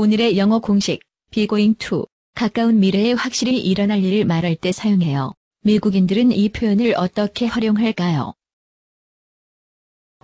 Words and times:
오늘의 0.00 0.38
영어 0.38 0.60
공식, 0.60 1.00
be 1.32 1.48
going 1.48 1.76
to, 1.76 2.06
가까운 2.36 2.78
미래에 2.78 3.14
확실히 3.14 3.58
일어날 3.58 4.04
일을 4.04 4.24
말할 4.26 4.54
때 4.54 4.70
사용해요. 4.70 5.32
미국인들은 5.64 6.30
이 6.30 6.50
표현을 6.50 6.94
어떻게 6.96 7.46
활용할까요? 7.46 8.32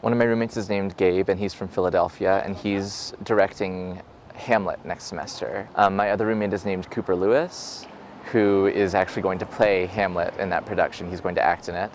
One 0.00 0.12
of 0.12 0.16
my 0.16 0.26
roommates 0.26 0.56
is 0.56 0.70
named 0.70 0.96
Gabe, 0.96 1.28
and 1.28 1.40
he's 1.40 1.52
from 1.52 1.68
Philadelphia, 1.68 2.40
and 2.46 2.54
he's 2.54 3.14
directing 3.24 4.00
Hamlet 4.36 4.78
next 4.84 5.06
semester. 5.06 5.68
Um, 5.74 5.96
my 5.96 6.12
other 6.12 6.26
roommate 6.26 6.52
is 6.52 6.64
named 6.64 6.88
Cooper 6.92 7.16
Lewis, 7.16 7.84
who 8.30 8.68
is 8.68 8.94
actually 8.94 9.22
going 9.22 9.40
to 9.40 9.46
play 9.46 9.86
Hamlet 9.86 10.38
in 10.38 10.50
that 10.50 10.66
production. 10.66 11.10
He's 11.10 11.20
going 11.20 11.34
to 11.34 11.42
act 11.42 11.68
in 11.68 11.74
it. 11.74 11.90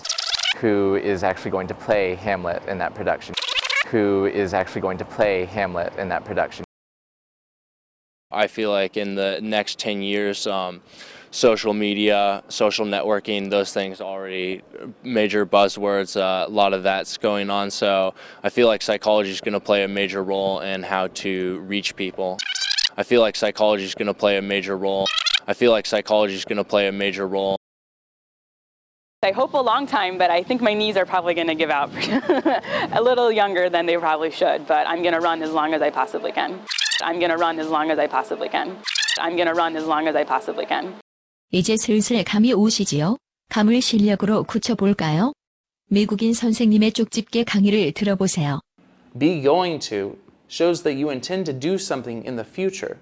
Who 0.57 0.99
is 1.01 1.23
actually 1.23 1.51
going 1.51 1.67
to 1.67 1.75
play 1.75 2.15
Hamlet 2.15 2.61
in 2.67 2.77
that 2.79 2.93
production. 2.93 3.35
Who 3.87 4.25
is 4.25 4.53
actually 4.53 4.81
going 4.81 4.97
to 4.97 5.05
play 5.05 5.45
Hamlet 5.45 5.95
in 5.97 6.09
that 6.09 6.25
production. 6.25 6.65
I 8.34 8.48
feel 8.48 8.70
like 8.70 8.96
in 8.96 9.14
the 9.14 9.38
next 9.42 9.78
10 9.78 10.02
years, 10.02 10.46
um, 10.46 10.80
social 11.30 11.74
media, 11.74 12.42
social 12.48 12.86
networking, 12.86 13.50
those 13.50 13.72
things 13.72 14.00
already 14.00 14.62
major 15.02 15.44
buzzwords. 15.44 16.16
Uh, 16.16 16.46
a 16.46 16.50
lot 16.50 16.72
of 16.72 16.82
that's 16.82 17.16
going 17.16 17.50
on. 17.50 17.70
So 17.70 18.14
I 18.42 18.50
feel 18.50 18.68
like 18.68 18.82
psychology 18.82 19.30
is 19.30 19.40
going 19.40 19.54
to 19.54 19.60
play 19.60 19.82
a 19.84 19.88
major 19.88 20.22
role 20.22 20.60
in 20.60 20.82
how 20.82 21.08
to 21.08 21.60
reach 21.60 21.96
people. 21.96 22.38
I 22.96 23.02
feel 23.02 23.20
like 23.20 23.34
psychology 23.34 23.84
is 23.84 23.94
going 23.94 24.06
to 24.06 24.14
play 24.14 24.36
a 24.36 24.42
major 24.42 24.76
role. 24.76 25.06
I 25.46 25.54
feel 25.54 25.72
like 25.72 25.86
psychology 25.86 26.34
is 26.34 26.44
going 26.44 26.58
to 26.58 26.64
play 26.64 26.86
a 26.86 26.92
major 26.92 27.26
role. 27.26 27.56
I 29.24 29.32
hope 29.32 29.54
a 29.54 29.58
long 29.58 29.86
time, 29.86 30.18
but 30.18 30.30
I 30.30 30.42
think 30.42 30.60
my 30.60 30.74
knees 30.74 30.96
are 30.98 31.06
probably 31.06 31.32
going 31.32 31.46
to 31.46 31.54
give 31.54 31.70
out 31.70 31.90
a 32.92 33.00
little 33.02 33.32
younger 33.32 33.70
than 33.70 33.86
they 33.86 33.96
probably 33.96 34.30
should. 34.30 34.66
But 34.66 34.86
I'm 34.86 35.02
going 35.02 35.14
to 35.14 35.20
run 35.20 35.42
as 35.42 35.50
long 35.50 35.72
as 35.74 35.80
I 35.82 35.90
possibly 35.90 36.30
can. 36.30 36.60
I'm 37.03 37.19
going 37.19 37.31
to 37.31 37.37
run 37.37 37.59
as 37.59 37.69
long 37.69 37.91
as 37.91 37.99
I 37.99 38.07
possibly 38.07 38.49
can. 38.49 38.77
I'm 39.19 39.35
going 39.35 39.47
to 39.47 39.53
run 39.53 39.75
as 39.75 39.85
long 39.85 40.07
as 40.07 40.15
I 40.15 40.25
possibly 40.25 40.65
can. 40.65 40.99
이제 41.51 41.75
슬슬 41.77 42.23
감이 42.23 42.53
오시지요? 42.53 43.17
감을 43.49 43.81
실력으로 43.81 44.43
굳혀볼까요? 44.43 45.33
미국인 45.87 46.33
선생님의 46.33 46.91
쪽집게 46.91 47.43
강의를 47.45 47.91
들어보세요. 47.93 48.59
Be 49.17 49.41
going 49.41 49.79
to 49.89 50.17
shows 50.47 50.83
that 50.83 50.97
you 50.97 51.09
intend 51.09 51.45
to 51.45 51.53
do 51.53 51.77
something 51.77 52.23
in 52.25 52.35
the 52.35 52.45
future, 52.45 52.97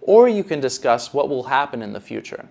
or 0.00 0.28
you 0.28 0.42
can 0.42 0.60
discuss 0.60 1.14
what 1.14 1.28
will 1.28 1.44
happen 1.44 1.82
in 1.82 1.92
the 1.92 2.00
future. 2.00 2.46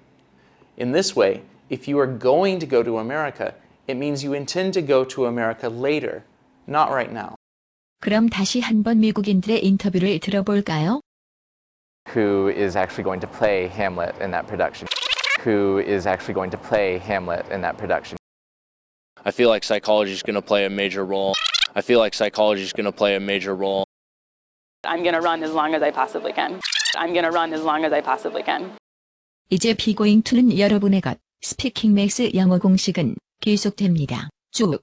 In 0.77 0.93
this 0.93 1.15
way, 1.15 1.41
if 1.69 1.87
you 1.87 1.99
are 1.99 2.07
going 2.07 2.59
to 2.59 2.65
go 2.65 2.83
to 2.83 2.99
America, 2.99 3.53
it 3.87 3.95
means 3.97 4.23
you 4.23 4.33
intend 4.33 4.73
to 4.73 4.81
go 4.81 5.03
to 5.05 5.25
America 5.25 5.67
later, 5.67 6.23
not 6.67 6.91
right 6.91 7.11
now. 7.11 7.35
그럼 8.00 8.30
다시 8.30 8.60
한번 8.60 9.00
미국인들의 9.00 9.62
인터뷰를 9.64 10.18
들어볼까요? 10.20 11.00
Who 12.16 12.48
is 12.48 12.76
actually 12.76 13.04
going 13.04 13.20
to 13.20 13.28
play 13.28 13.68
Hamlet 13.68 14.16
in 14.20 14.30
that 14.32 14.48
production. 14.48 14.88
Who 15.44 15.78
is 15.78 16.08
actually 16.08 16.34
going 16.34 16.50
to 16.50 16.58
play 16.58 16.98
Hamlet 16.98 17.44
in 17.52 17.60
that 17.60 17.76
production. 17.76 18.16
I 19.22 19.30
feel 19.30 19.50
like 19.50 19.64
psychology 19.64 20.12
is 20.12 20.22
going 20.22 20.34
to 20.34 20.42
play 20.42 20.64
a 20.64 20.70
major 20.70 21.04
role. 21.04 21.34
I 21.76 21.82
feel 21.82 22.00
like 22.00 22.14
psychology 22.14 22.62
is 22.62 22.72
going 22.72 22.88
to 22.88 22.92
play 22.92 23.16
a 23.16 23.20
major 23.20 23.54
role. 23.54 23.84
I'm 24.82 25.02
going 25.02 25.14
to 25.14 25.20
run 25.20 25.44
as 25.44 25.52
long 25.52 25.74
as 25.74 25.82
I 25.82 25.92
possibly 25.92 26.32
can. 26.32 26.58
I'm 26.96 27.12
going 27.12 27.28
to 27.28 27.30
run 27.30 27.52
as 27.52 27.62
long 27.62 27.84
as 27.84 27.92
I 27.92 28.00
possibly 28.00 28.42
can. 28.42 28.76
이제 29.50 29.74
비고잉 29.74 30.22
투는 30.22 30.58
여러분의 30.58 31.02
것. 31.02 31.18
스피킹 31.42 31.92
맥스 31.94 32.30
영어 32.34 32.58
공식은 32.58 33.16
계속됩니다. 33.40 34.30
쭉. 34.52 34.82